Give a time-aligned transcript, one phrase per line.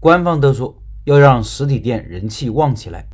[0.00, 3.04] 官方都说要让实体店人气旺起来。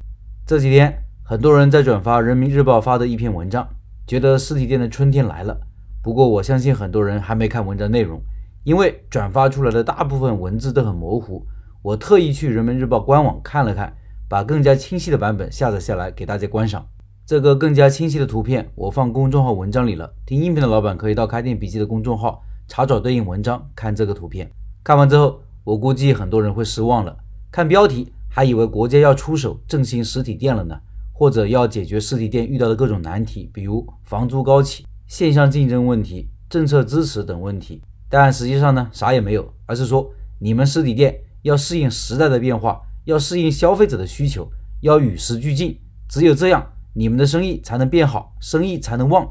[0.47, 3.67] 这几天，很多人在转发人民日报发的一篇文章，
[4.07, 5.59] 觉得实体店的春天来了。
[6.03, 8.21] 不过，我相信很多人还没看文章内容，
[8.65, 11.47] 因为转发出来的大部分文字都很模糊。
[11.81, 13.91] 我特意去人民日报官网看了看，
[14.29, 16.87] 把更加清晰的版本下载下来给大家观赏。
[17.25, 24.51] 这个更加清晰的图片我放公众号文章里了，听音频的老板可以到开店笔记的公众号查找对应文章看这个图片。
[24.83, 27.17] 看完之后，我估计很多人会失望了。
[27.51, 30.79] 看标题还以为国家要出手振兴实体店了呢，
[31.13, 37.81] 或者要解决实体店遇到的各种难题，比如房租高企、线上竞争问题、政策支持等问题。
[38.11, 44.49] 但实际上呢，啥也没有，而是说你们实体店要适应时代的变化，要适应消费者的需求，
[44.83, 45.79] 要与时俱进。
[46.09, 49.27] 只有这样，你们的生意才能变好，生意才能旺。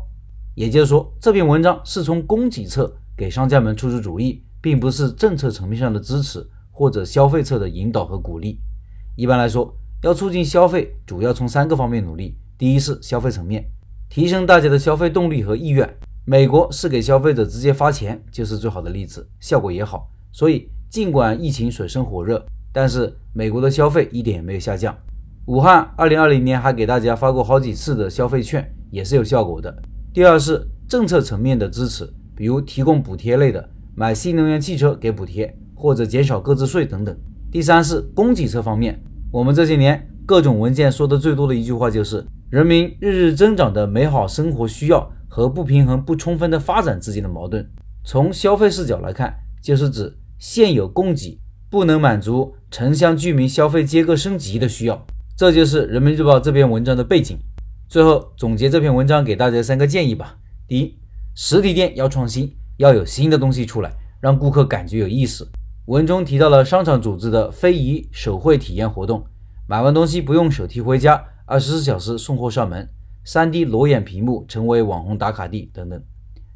[0.56, 4.44] 也就是说，这篇文章是从供给侧给商家们出出主意。
[4.64, 8.62] 并不是政策层面上的支持或者消费侧的引导和鼓励。
[9.18, 12.38] 一般来说，要促进消费，主要从三个方面努力。
[12.58, 13.70] 第一是消费层面，
[14.10, 15.98] 提升大家的消费动力和意愿。
[16.24, 20.10] 美国是给消费者直接发钱，就是最好的例子，效果也好。
[20.32, 24.98] 所以，尽管疫情水深火热，但是美国的消费一点也没有下降。
[25.48, 29.76] 武汉2020年还给大家发过好几次的消费券，也是有效果的。
[30.14, 33.70] 第二是政策层面的支持，比如提供补贴类的。
[33.96, 37.16] 买新能源汽车给补贴，或者减少购置税等等。
[37.52, 39.00] 第三是供给侧方面，
[39.32, 47.68] 我们这些年各种文件说的最多的一句话就是：人民日日增长的美好生活需要和不平衡不充分的发展之间的矛盾。
[48.04, 55.06] 从消费视角来看，就是指现有供给不能满足城乡居民消费结构升级的需要。
[55.38, 57.38] 这就是人民日报这篇文章的背景。
[57.88, 60.98] 最后总结这篇文章给大家三个建议吧：第一，
[61.36, 62.52] 实体店要创新。
[62.78, 65.48] 要有新的东西出来，让顾客感觉有意思。
[65.86, 69.26] 文中提到了商场组织的非遗手绘体验活动，
[69.68, 72.90] 买完东西不用手提回家，二十四小时送货上门
[73.26, 76.02] ，3D 裸眼屏幕成为网红打卡地等等。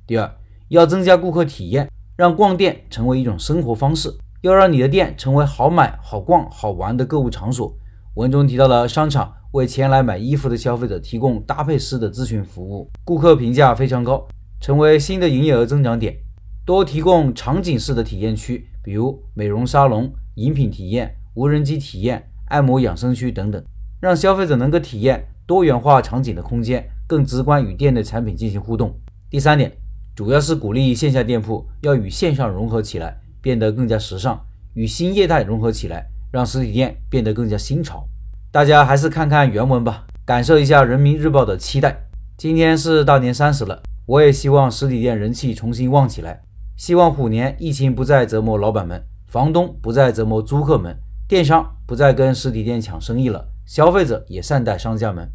[0.06, 0.34] 第二，
[0.69, 7.75] 要增加顾客体验，让逛店成为一种生活方式，要让你的店成为好买、好逛、好玩的购物场所。
[8.16, 14.25] 文中提到了商场为前来买衣服的消费者提供搭配师的咨询服务，顾客评价非常高。
[14.59, 16.18] 成为新的营业额增长点，
[16.66, 23.63] 多提供场景式的体验区，比如美容沙龙、饮品体验、无人机体验、按摩养生区等等，
[24.01, 28.94] 让消费者能够体验多元化场景的空间，更直观与店内产品进行互动。
[29.29, 29.72] 第三点，
[30.16, 34.35] 主要是鼓励线下店铺要与线上融合起来，变得更加时尚；
[34.74, 38.07] 与新业态融合起来，让实体店变得更加新潮。
[38.51, 41.95] 大家还是看看原文吧，感受一下人民日报的期待。
[42.38, 43.81] 今天是大年三十了。
[44.07, 46.41] 我也希望实体店人气重新旺起来，
[46.78, 50.97] 希望虎年疫情不再折磨老板们，房东不再折磨租客们，
[51.28, 55.29] 电商不再跟实体店抢生意了，消费者也善待商家们。